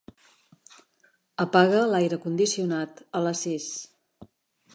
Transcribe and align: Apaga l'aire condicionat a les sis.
Apaga 1.45 1.83
l'aire 1.91 2.19
condicionat 2.25 3.05
a 3.21 3.23
les 3.27 3.45
sis. 3.49 3.71